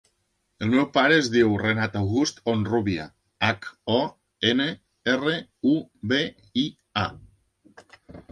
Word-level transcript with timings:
El 0.65 0.69
meu 0.69 0.85
pare 0.93 1.17
es 1.23 1.27
diu 1.33 1.51
Renat 1.63 1.97
August 1.99 2.39
Honrubia: 2.53 3.03
hac, 3.49 3.67
o, 3.97 3.99
ena, 4.51 4.67
erra, 5.15 5.37
u, 5.75 5.77
be, 6.13 6.23
i, 6.65 6.67
a. 7.03 7.07